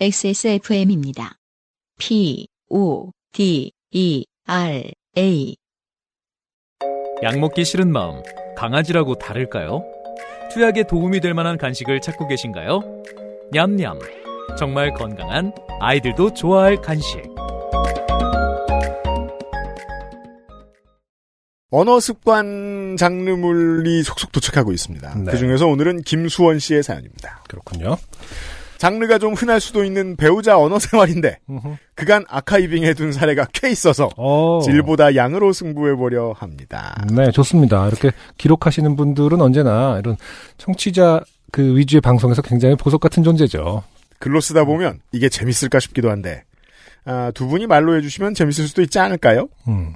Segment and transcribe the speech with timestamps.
[0.00, 1.38] XSFM입니다.
[1.98, 4.84] P, O, D, E, R,
[5.16, 5.56] A.
[7.24, 8.22] 약 먹기 싫은 마음,
[8.56, 9.82] 강아지라고 다를까요?
[10.52, 12.80] 투약에 도움이 될 만한 간식을 찾고 계신가요?
[13.50, 13.98] 냠냠.
[14.56, 17.20] 정말 건강한 아이들도 좋아할 간식.
[21.72, 25.14] 언어 습관 장르물이 속속 도착하고 있습니다.
[25.24, 25.32] 네.
[25.32, 27.42] 그 중에서 오늘은 김수원 씨의 사연입니다.
[27.48, 27.96] 그렇군요.
[28.78, 31.38] 장르가 좀 흔할 수도 있는 배우자 언어 생활인데.
[31.94, 34.60] 그간 아카이빙 해 둔 사례가 꽤 있어서 어.
[34.64, 36.96] 질보다 양으로 승부해 보려 합니다.
[37.12, 37.86] 네, 좋습니다.
[37.88, 40.16] 이렇게 기록하시는 분들은 언제나 이런
[40.56, 41.20] 청취자
[41.52, 43.82] 그 위주의 방송에서 굉장히 보석 같은 존재죠.
[44.18, 46.44] 글로 쓰다 보면 이게 재밌을까 싶기도 한데
[47.04, 49.48] 아, 두 분이 말로 해주시면 재밌을 수도 있지 않을까요?
[49.68, 49.94] 음.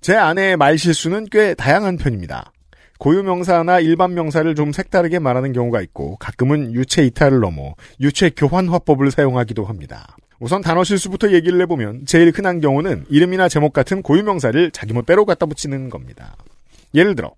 [0.00, 2.52] 제 아내의 말 실수는 꽤 다양한 편입니다.
[2.98, 8.68] 고유 명사나 일반 명사를 좀 색다르게 말하는 경우가 있고 가끔은 유체 이탈을 넘어 유체 교환
[8.68, 10.16] 화법을 사용하기도 합니다.
[10.38, 15.24] 우선 단어 실수부터 얘기를 해보면 제일 흔한 경우는 이름이나 제목 같은 고유 명사를 자기 멋대로
[15.24, 16.36] 갖다 붙이는 겁니다.
[16.94, 17.32] 예를 들어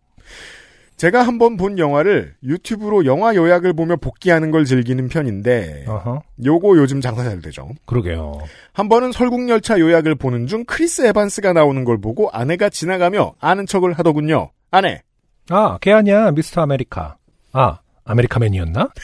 [0.97, 6.23] 제가 한번 본 영화를 유튜브로 영화 요약을 보며 복기하는 걸 즐기는 편인데 어허.
[6.45, 7.69] 요거 요즘 장사 잘 되죠.
[7.87, 8.41] 그러게요.
[8.73, 13.93] 한 번은 설국열차 요약을 보는 중 크리스 에반스가 나오는 걸 보고 아내가 지나가며 아는 척을
[13.93, 14.51] 하더군요.
[14.73, 15.03] 아내,
[15.51, 16.31] 아, 걔 아니야.
[16.31, 17.17] 미스터 아메리카.
[17.53, 18.89] 아, 아메리카맨이었나?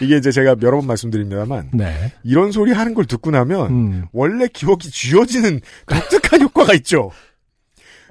[0.00, 2.12] 이게 이제 제가 여러 번 말씀드립니다만 네.
[2.24, 4.06] 이런 소리 하는 걸 듣고 나면 음.
[4.12, 7.10] 원래 기억이 지워지는 독특한 효과가 있죠.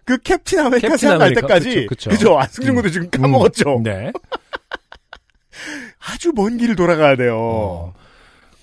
[0.06, 2.10] 그 캡틴 아메리카 캡틴 생각날 아메리카, 때까지 그쵸, 그쵸.
[2.10, 2.40] 그죠?
[2.40, 3.78] 안승준 군도 지금 까먹었죠.
[3.78, 4.12] 음, 네.
[6.00, 7.38] 아주 먼 길을 돌아가야 돼요.
[7.38, 7.94] 어.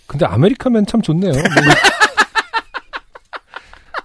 [0.07, 1.33] 근데 아메리카맨 참 좋네요.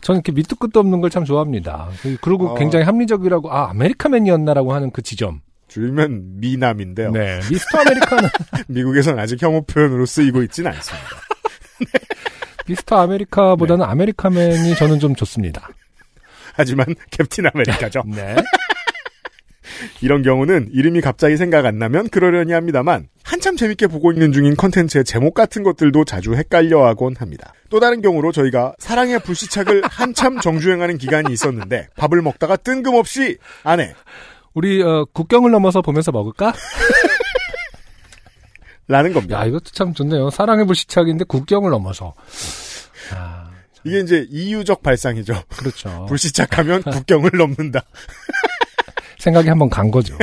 [0.09, 1.89] 뭐- 저는 이렇게 밑도 끝도 없는 걸 참 좋아합니다.
[2.21, 2.55] 그리고 어.
[2.55, 5.41] 굉장히 합리적이라고, 아, 아메리카맨이었나라고 하는 그 지점.
[5.67, 7.11] 줄면 미남인데요.
[7.11, 7.39] 네.
[7.49, 8.29] 미스터 아메리카는,
[8.69, 11.07] 미국에선 아직 혐오 표현으로 쓰이고 있지는 않습니다.
[12.67, 13.91] 미스터 아메리카보다는 네.
[13.91, 15.69] 아메리카맨이 저는 좀 좋습니다.
[16.53, 18.03] 하지만 캡틴 아메리카죠.
[18.07, 18.35] 네.
[20.01, 25.03] 이런 경우는 이름이 갑자기 생각 안 나면 그러려니 합니다만 한참 재밌게 보고 있는 중인 컨텐츠의
[25.03, 27.53] 제목 같은 것들도 자주 헷갈려하곤 합니다.
[27.69, 33.93] 또 다른 경우로 저희가 사랑의 불시착을 한참 정주행하는 기간이 있었는데 밥을 먹다가 뜬금없이 아내
[34.55, 36.53] 우리, 어, 국경을 넘어서 보면서 먹을까?
[38.87, 39.39] 라는 겁니다.
[39.39, 40.31] 야, 이것도 참 좋네요.
[40.31, 42.15] 사랑의 불시착인데 국경을 넘어서.
[43.13, 43.51] 아,
[43.83, 45.43] 이게 이제 이유적 발상이죠.
[45.55, 46.07] 그렇죠.
[46.09, 47.81] 불시착하면 국경을 넘는다.
[49.19, 50.17] 생각이 한번 간 거죠.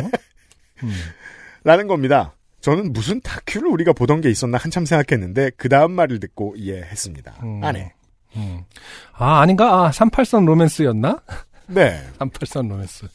[0.82, 0.92] 음.
[1.62, 2.35] 라는 겁니다.
[2.66, 7.36] 저는 무슨 다큐를 우리가 보던 게 있었나 한참 생각했는데 그 다음 말을 듣고 이해했습니다.
[7.44, 7.62] 음.
[7.62, 7.92] 아내.
[8.34, 8.64] 음.
[9.12, 9.84] 아, 아닌가?
[9.84, 11.22] 아, 38선 로맨스였나?
[11.68, 12.02] 네.
[12.18, 13.06] 38선 로맨스.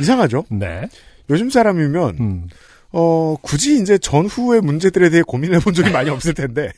[0.00, 0.46] 이상하죠?
[0.48, 0.88] 네.
[1.28, 2.48] 요즘 사람이면 음.
[2.90, 6.72] 어, 굳이 이제 전후의 문제들에 대해 고민을 해본 적이 많이 없을 텐데.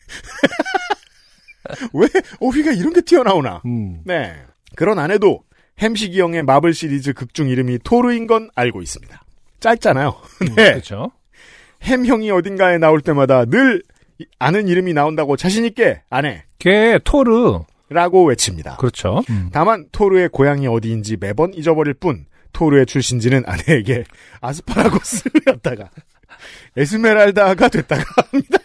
[1.94, 2.08] 왜
[2.40, 3.62] 어휘가 이런 게 튀어나오나?
[3.64, 4.00] 음.
[4.04, 4.34] 네.
[4.74, 5.44] 그런 안에도
[5.78, 9.22] 햄식이 형의 마블 시리즈 극중 이름이 토르인 건 알고 있습니다.
[9.60, 10.16] 짧잖아요.
[10.56, 10.72] 네.
[10.72, 11.12] 그렇죠.
[11.82, 13.82] 햄 형이 어딘가에 나올 때마다 늘
[14.18, 16.44] 이- 아는 이름이 나온다고 자신있게 아내.
[16.58, 17.60] 걔 토르.
[17.88, 18.76] 라고 외칩니다.
[18.76, 19.22] 그렇죠.
[19.28, 19.50] 음.
[19.52, 24.04] 다만 토르의 고향이 어디인지 매번 잊어버릴 뿐 토르의 출신지는 아내에게
[24.40, 25.90] 아스파라거스였다가
[26.76, 28.58] 에스메랄다가 됐다가 합니다.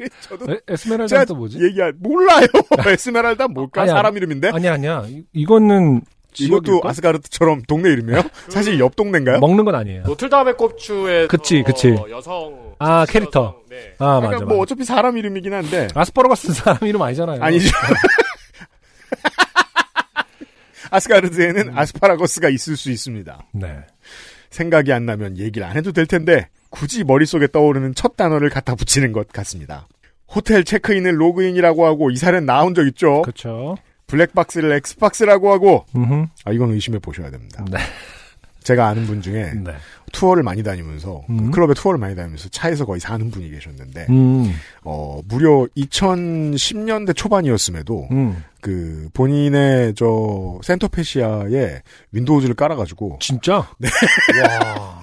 [0.22, 1.62] 저도 에, 에스메랄다 또 뭐지?
[1.62, 2.46] 얘기할 몰라요.
[2.86, 3.82] 에스메랄다 뭘까?
[3.82, 3.94] 아니야.
[3.94, 5.04] 사람 이름인데 아니야, 아니야.
[5.08, 6.00] 이, 이거는
[6.38, 6.80] 이것도?
[6.84, 8.22] 아스가르트처럼 동네 이름이에요?
[8.48, 9.38] 사실 옆 동네인가요?
[9.40, 10.02] 먹는 건 아니에요.
[10.04, 11.96] 노틀담의 꼽추의 그치, 그치.
[12.10, 13.40] 여성 아, 캐릭터.
[13.40, 13.94] 여성, 네.
[13.98, 14.60] 아, 그러니까 맞아, 뭐 맞아.
[14.62, 17.42] 어차피 사람 이름이긴 한데 아스파라거스 사람 이름 아니잖아요.
[17.42, 17.70] 아니죠.
[20.90, 23.46] 아스가르트에는 아스파라거스가 있을 수 있습니다.
[23.52, 23.78] 네.
[24.50, 29.12] 생각이 안 나면 얘기를 안 해도 될 텐데 굳이 머릿속에 떠오르는 첫 단어를 갖다 붙이는
[29.12, 29.88] 것 같습니다.
[30.28, 33.22] 호텔 체크인을 로그인이라고 하고 이 사례는 나온 적 있죠.
[33.22, 33.76] 그렇죠.
[34.12, 36.26] 블랙박스를 엑스박스라고 하고 음.
[36.44, 37.64] 아 이건 의심해 보셔야 됩니다.
[37.70, 37.78] 네.
[38.62, 39.72] 제가 아는 분 중에 네.
[40.12, 41.50] 투어를 많이 다니면서 그 음.
[41.50, 44.52] 클럽에 투어를 많이 다니면서 차에서 거의 사는 분이 계셨는데 음.
[44.84, 48.44] 어 무려 2010년대 초반이었음에도 음.
[48.60, 51.80] 그 본인의 저 센터페시아에
[52.12, 53.66] 윈도우즈를 깔아가지고 진짜?
[53.80, 53.88] 네.
[54.68, 55.02] 와.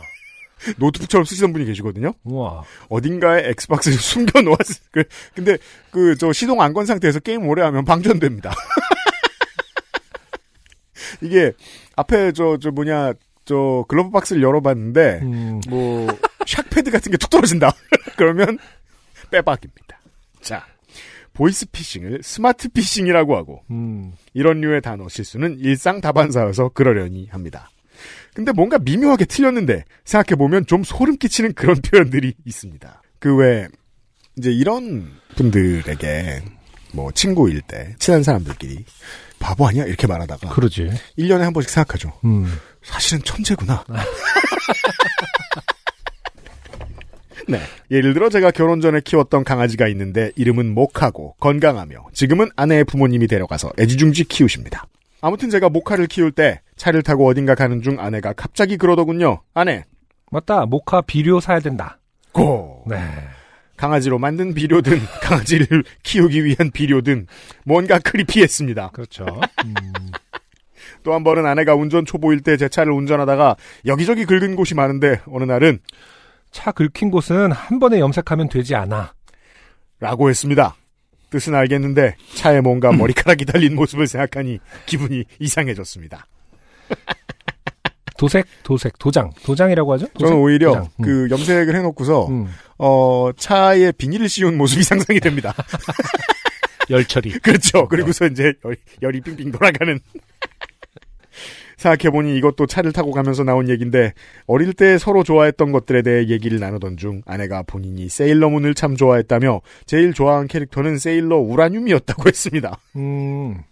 [0.78, 2.14] 노트북처럼 쓰시던 분이 계시거든요.
[2.26, 2.64] 우와.
[2.90, 5.04] 어딘가에 엑스박스를 숨겨 놓았을 그
[5.34, 5.58] 근데
[5.92, 8.54] 그 저 시동 안 건 상태에서 게임 오래 하면 방전됩니다.
[11.22, 11.54] 이게
[11.96, 13.14] 앞에 저 저 뭐냐
[13.46, 15.62] 저 글러브 박스를 열어봤는데 음.
[15.70, 16.08] 뭐
[16.46, 17.72] 엑박패드 같은 게 툭 떨어진다.
[18.18, 18.58] 그러면
[19.32, 20.00] 빼박입니다.
[20.42, 20.66] 자
[21.34, 24.14] 보이스 피싱을 스마트 피싱이라고 하고 음.
[24.34, 27.70] 이런 류의 단어 실수는 일상 다반사여서 그러려니 합니다.
[28.34, 33.02] 근데 뭔가 미묘하게 틀렸는데 생각해 보면 좀 소름 끼치는 그런 표현들이 있습니다.
[33.20, 33.68] 그 외
[34.38, 36.42] 이제 이런 분들에게
[36.94, 38.84] 뭐 친구일 때 친한 사람들끼리
[39.40, 40.90] 바보 아니야 이렇게 말하다가 그러지.
[41.18, 42.12] 1년에 한 번씩 생각하죠.
[42.26, 42.52] 음.
[42.82, 43.84] 사실은 천재구나.
[47.48, 47.60] 네.
[47.90, 53.72] 예를 들어 제가 결혼 전에 키웠던 강아지가 있는데 이름은 목하고 건강하며 지금은 아내의 부모님이 데려가서
[53.80, 54.86] 애지중지 키우십니다.
[55.22, 59.42] 아무튼 제가 목하를 키울 때 차를 타고 어딘가 가는 중 아내가 갑자기 그러더군요.
[59.54, 59.86] 아내,
[60.32, 60.66] 맞다.
[60.66, 61.98] 모카 비료 사야 된다.
[62.32, 62.84] 고!
[62.88, 62.98] 네.
[63.80, 67.28] 강아지로 만든 비료든 강아지를 키우기 위한 비료든
[67.64, 68.90] 뭔가 크리피했습니다.
[68.90, 69.26] 그렇죠.
[69.66, 69.74] 음.
[71.04, 73.56] 또한 번은 아내가 운전 초보일 때 제 차를 운전하다가
[73.86, 75.80] 여기저기 긁은 곳이 많은데 어느 날은
[76.52, 79.14] 차 긁힌 곳은 한 번에 염색하면 되지 않아.
[80.02, 80.76] 라고 했습니다.
[81.30, 86.26] 뜻은 알겠는데 차에 뭔가 머리카락이 달린 모습을 생각하니 기분이 이상해졌습니다.
[88.20, 89.32] 도색, 도색, 도장.
[89.46, 90.08] 도장이라고 하죠?
[90.08, 90.20] 도색?
[90.20, 90.84] 저는 오히려 도장.
[91.00, 91.04] 음.
[91.04, 92.48] 그 염색을 해놓고서 음.
[92.78, 95.54] 어 차에 비닐을 씌운 모습이 상상이 됩니다.
[96.92, 97.40] 열처리.
[97.40, 97.88] 그렇죠.
[97.88, 99.98] 그리고서 이제 열, 열이 빙빙 돌아가는.
[101.78, 104.14] 생각해보니 이것도 차를 타고 가면서 나온 얘기인데
[104.48, 110.14] 어릴 때 서로 좋아했던 것들에 대해 얘기를 나누던 중 아내가 본인이 세일러문을 참 좋아했다며 제일
[110.14, 112.78] 좋아한 캐릭터는 세일러 우라늄이었다고 했습니다.
[112.98, 113.64] 음.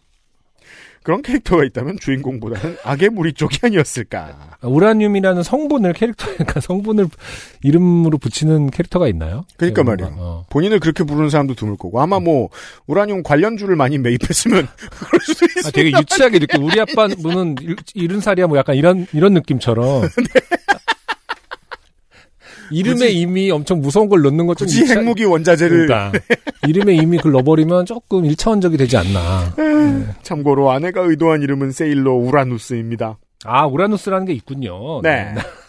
[1.07, 4.57] 그런 캐릭터가 있다면 주인공보다는 악의 무리 쪽이 아니었을까.
[4.61, 7.07] 우라늄이라는 성분을 캐릭터, 그러니까 성분을
[7.63, 9.45] 이름으로 붙이는 캐릭터가 있나요?
[9.55, 10.21] 그러니까 뭔가, 말이에요.
[10.21, 10.45] 어.
[10.49, 12.49] 본인을 그렇게 부르는 사람도 드물 거고 아마 뭐
[12.87, 14.67] 우라늄 관련주를 많이 매입했으면
[14.99, 15.69] 그럴 수도 있습니다.
[15.69, 20.09] 아, 되게 유치하게 이렇게 우리 아빠 분은 일- 일흔 살이야 뭐 약간 이런 이런 느낌처럼.
[22.71, 23.11] 이름에 네.
[23.11, 26.19] 이미 엄청 무서운 걸 넣는 것좀 굳이 핵무기 원자재를 그러니까
[26.67, 29.53] 이름에 이미 그걸 넣어버리면 조금 일차원적이 되지 않나.
[30.21, 33.17] 참고로 아내가 의도한 이름은 세일러 우라누스입니다.
[33.45, 35.01] 아 우라누스라는 게 있군요.
[35.01, 35.33] 네.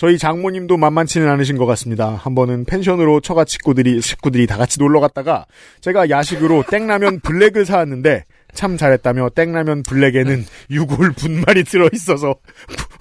[0.00, 2.14] 저희 장모님도 만만치는 않으신 것 같습니다.
[2.14, 5.44] 한 번은 펜션으로 처가 식구들이 식구들이 다 같이 놀러 갔다가
[5.82, 8.24] 제가 야식으로 땡라면 블랙을 사왔는데
[8.54, 12.34] 참 잘했다며 땡라면 블랙에는 유골 분말이 들어 있어서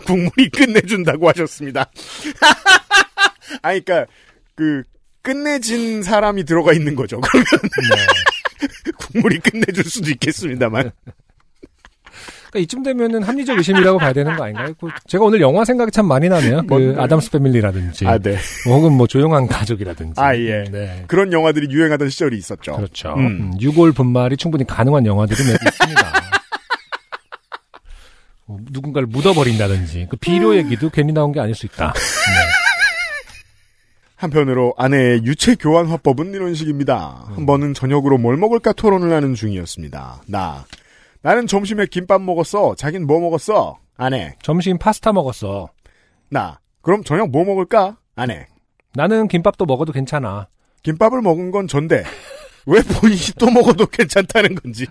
[0.06, 1.90] 국물이 끝내준다고 하셨습니다.
[3.62, 4.12] 아니 그러니까
[4.56, 4.84] 그
[5.22, 7.20] 끝내진 사람이 들어가 있는 거죠.
[7.22, 8.08] 그러면
[8.98, 10.92] 국물이 끝내줄 수도 있겠습니다만.
[12.50, 14.74] 그러니까 이쯤 되면은 합리적 의심이라고 봐야 되는 거 아닌가요?
[14.80, 16.64] 그 제가 오늘 영화 생각이 참 많이 나네요.
[16.68, 16.96] 그?
[16.98, 18.38] 아담스 패밀리라든지, 아 네.
[18.66, 20.20] 혹은 뭐 조용한 가족이라든지.
[20.20, 20.64] 아, 예.
[20.64, 21.04] 네.
[21.08, 22.76] 그런 영화들이 유행하던 시절이 있었죠.
[22.76, 23.14] 그렇죠.
[23.14, 23.28] 음.
[23.28, 26.14] 음, 유골 분말이 충분히 가능한 영화들이 몇 있습니다.
[28.48, 31.94] 뭐 누군가를 묻어버린다든지 그 비료 얘기도 괜히 나온 게 아닐 수 있다.
[31.94, 32.69] 네.
[34.20, 37.24] 한편으로 아내의 유체 교환 화법은 이런 식입니다.
[37.34, 40.24] 한 번은 저녁으로 뭘 먹을까 토론을 하는 중이었습니다.
[40.28, 40.66] 나.
[41.22, 42.76] 나는 점심에 김밥 먹었어.
[42.76, 43.80] 자긴 뭐 먹었어?
[43.96, 44.36] 아내.
[44.44, 45.70] 점심 파스타 먹었어.
[46.30, 46.60] 나.
[46.82, 47.98] 그럼 저녁 뭐 먹을까?
[48.16, 48.46] 아내.
[48.94, 50.50] 나는 김밥도 먹어도 괜찮아.
[50.84, 52.04] 김밥을 먹은 건 전데
[52.66, 54.86] 왜 본인이 또 먹어도 괜찮다는 건지.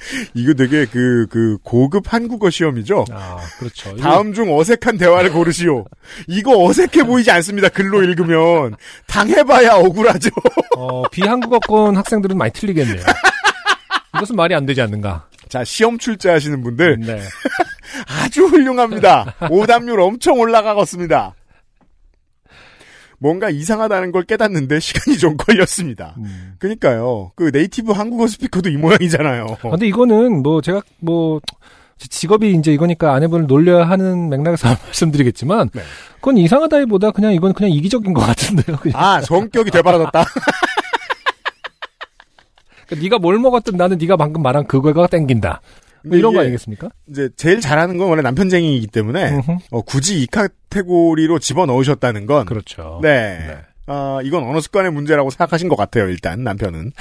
[0.34, 3.04] 이거 되게 그, 그, 고급 한국어 시험이죠?
[3.12, 3.96] 아, 그렇죠.
[3.96, 5.84] 다음 중 어색한 대화를 고르시오.
[6.26, 7.68] 이거 어색해 보이지 않습니다.
[7.68, 8.76] 글로 읽으면.
[9.06, 10.30] 당해봐야 억울하죠.
[10.76, 13.02] 어, 비한국어권 학생들은 많이 틀리겠네요.
[14.16, 15.26] 이것은 말이 안 되지 않는가.
[15.48, 17.20] 자, 시험 출제하시는 분들 네.
[18.06, 19.34] 아주 훌륭합니다.
[19.50, 21.34] 오답률 엄청 올라가겠습니다.
[23.20, 26.14] 뭔가 이상하다는 걸 깨닫는데 시간이 좀 걸렸습니다.
[26.18, 26.54] 음.
[26.58, 27.32] 그러니까요.
[27.36, 29.46] 그 네이티브 한국어 스피커도 이 모양이잖아요.
[29.62, 31.44] 아, 근데 이거는 뭐 제가 뭐제
[32.08, 35.82] 직업이 이제 이거니까 아내분을 놀려야 하는 맥락에서 말씀드리겠지만 네.
[36.16, 38.78] 그건 이상하다기보다 그냥 이건 그냥 이기적인 것 같은데요.
[38.78, 39.00] 그냥.
[39.00, 40.24] 아, 성격이 되바라졌다.
[42.86, 45.60] 그러니까 네가 뭘 먹었든 나는 네가 방금 말한 그거가 땡긴다.
[46.04, 46.90] 뭐 이런 거 아니겠습니까?
[47.08, 49.40] 이제 제일 잘하는 건 원래 남편쟁이이기 때문에.
[49.70, 53.00] 어, 굳이 이 카테고리로 집어 넣으셨다는 건 그렇죠.
[53.02, 53.38] 네.
[53.38, 53.56] 네.
[53.86, 56.92] 아, 이건 언어 습관의 문제라고 생각하신 것 같아요, 일단, 남편은.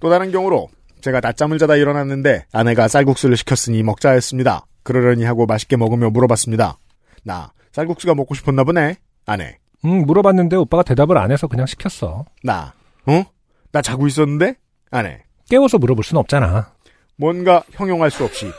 [0.00, 0.68] 또 다른 경우로,
[1.02, 4.64] 제가 낮잠을 자다 일어났는데, 아내가 쌀국수를 시켰으니 먹자 했습니다.
[4.84, 6.78] 그러려니 하고 맛있게 먹으며 물어봤습니다.
[7.24, 8.96] 나, 쌀국수가 먹고 싶었나 보네?
[9.26, 9.58] 아내.
[9.84, 12.24] 음, 물어봤는데 오빠가 대답을 안 해서 그냥 시켰어.
[12.42, 12.72] 나,
[13.06, 13.24] 어?
[13.72, 14.54] 나 자고 있었는데?
[14.90, 15.22] 아내.
[15.50, 16.72] 깨워서 물어볼 수는 없잖아.
[17.16, 18.50] 뭔가 형용할 수 없이,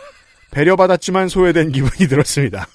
[0.52, 2.68] 배려받았지만 소외된 기분이 들었습니다.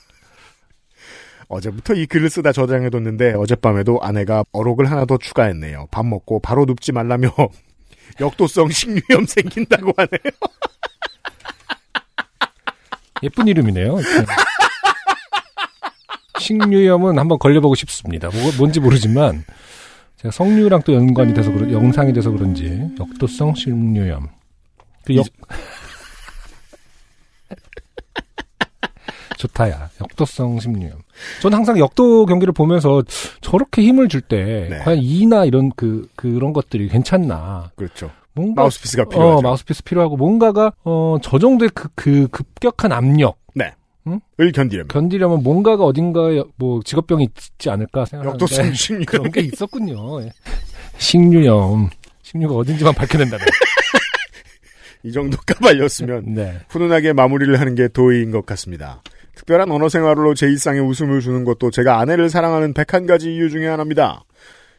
[1.49, 5.89] 어제부터 이 글을 쓰다 저장해뒀는데 어젯밤에도 아내가 어록을 하나 더 추가했네요.
[5.91, 7.31] 밥 먹고 바로 눕지 말라며
[8.21, 10.21] 역도성 식류염 생긴다고 하네요.
[13.23, 13.99] 예쁜 이름이네요.
[16.39, 18.31] 식류염은 한번 걸려보고 싶습니다.
[18.31, 19.45] 뭐, 뭔지 모르지만
[20.19, 24.29] 제가 성류랑 또 연관이 돼서 영상이 돼서 그런지 역도성 식류염.
[25.05, 25.27] 그 역...
[29.39, 29.91] 좋다야.
[30.03, 30.99] 역도성 심리염.
[31.41, 33.03] 저는 항상 역도 경기를 보면서
[33.41, 34.79] 저렇게 힘을 줄때 네.
[34.81, 37.71] 과연 이나 이런 그 그런 것들이 괜찮나.
[37.75, 38.11] 그렇죠.
[38.35, 39.39] 뭔가 마우스피스가 필요하죠.
[39.39, 43.41] 어, 마우스피스 필요하고 뭔가가 어, 저 정도의 그, 그 급격한 압력
[44.41, 44.89] 을 견디려면.
[44.89, 50.23] 견디려면 뭔가가 어딘가에 뭐 직업병이 있지 않을까 생각하는데 역도성 심리 그런 게 있었군요.
[50.23, 50.33] 예.
[50.99, 51.91] 식류염.
[52.23, 53.47] 식류가 어딘지만 밝혀낸다면.
[55.03, 56.61] 이 정도 까발렸으면 네.
[56.69, 59.03] 훈훈하게 마무리를 하는 게 도의인 것 같습니다.
[59.35, 64.25] 특별한 언어 생활로 제 일상에 웃음을 주는 것도 제가 아내를 사랑하는 101가지 이유 중에 하나입니다.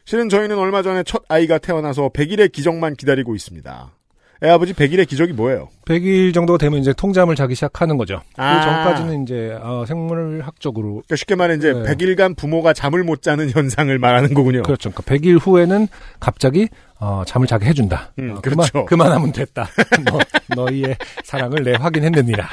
[0.04, 3.92] 실은 저희는 얼마 전에 첫 아이가 태어나서 100일의 기적만 기다리고 있습니다.
[4.42, 5.68] 애 아버지 100일의 기적이 뭐예요?
[5.86, 8.20] 100일 정도가 되면 이제 통잠을 자기 시작하는 거죠.
[8.36, 8.58] 아.
[8.58, 11.82] 그 전까지는 이제 어, 생물학적으로 그러니까 쉽게 말해 이제 네.
[11.82, 14.62] 100일간 부모가 잠을 못 자는 현상을 말하는 거군요.
[14.62, 14.90] 그렇죠.
[14.90, 15.86] 그러니까 100일 후에는
[16.18, 16.68] 갑자기
[16.98, 18.12] 어, 잠을 자게 해준다.
[18.18, 18.72] 음, 어, 그렇죠.
[18.72, 19.68] 그만, 그만하면 됐다.
[20.04, 20.18] 너,
[20.62, 22.48] 너희의 사랑을 내 확인했느니라.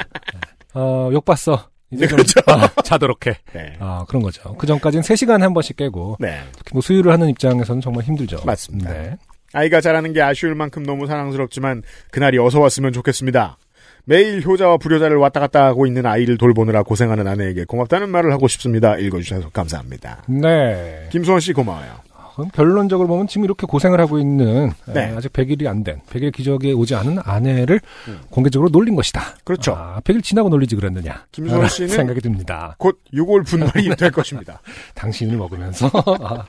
[0.74, 1.68] 어, 욕 봤어.
[1.92, 2.40] 이제 네, 좀 그렇죠.
[2.46, 3.36] 어, 자도록 해.
[3.52, 3.72] 네.
[3.80, 4.54] 아, 그런 거죠.
[4.54, 6.40] 그 전까지는 3시간에 한 번씩 깨고 네.
[6.56, 8.42] 특히 뭐 수유를 하는 입장에서는 정말 힘들죠.
[8.44, 8.92] 맞습니다.
[8.92, 9.16] 네.
[9.52, 13.56] 아이가 자라는 게 아쉬울 만큼 너무 사랑스럽지만 그날이 어서 왔으면 좋겠습니다.
[14.04, 18.96] 매일 효자와 불효자를 왔다 갔다 하고 있는 아이를 돌보느라 고생하는 아내에게 고맙다는 말을 하고 싶습니다.
[18.96, 20.24] 읽어주셔서 감사합니다.
[20.28, 21.08] 네.
[21.10, 22.10] 김수원 씨 고마워요.
[22.34, 25.10] 그럼 결론적으로 보면 지금 이렇게 고생을 하고 있는 네.
[25.10, 28.20] 에, 아직 100일이 안 된, 100일 기적에 오지 않은 아내를 음.
[28.30, 29.20] 공개적으로 놀린 것이다.
[29.44, 29.74] 그렇죠.
[29.76, 31.26] 아, 100일 지나고 놀리지 그랬느냐.
[31.32, 32.76] 김수원 씨는 생각이 듭니다.
[32.78, 34.60] 곧 6월 분말이 될 것입니다.
[34.94, 35.90] 당신을 먹으면서
[36.22, 36.46] 아,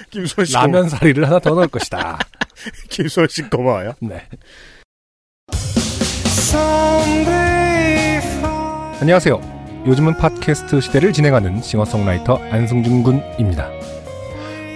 [0.10, 2.18] 김수원 씨 라면 사리를 하나 더 넣을 것이다.
[2.88, 3.94] 김수원 씨 고마워요.
[4.00, 4.26] 네.
[9.00, 9.84] 안녕하세요.
[9.86, 13.70] 요즘은 팟캐스트 시대를 진행하는 싱어송라이터 안승준 군입니다.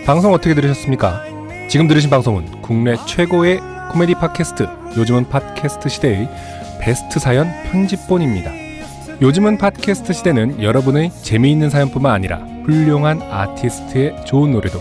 [0.06, 1.24] 방송 어떻게 들으셨습니까?
[1.68, 4.66] 지금 들으신 방송은 국내 최고의 코미디 팟캐스트
[4.96, 6.28] 요즘은 팟캐스트 시대의
[6.80, 8.50] 베스트 사연 편집본입니다.
[9.20, 14.80] 요즘은 팟캐스트 시대는 여러분의 재미있는 사연뿐만 아니라 훌륭한 아티스트의 좋은 노래도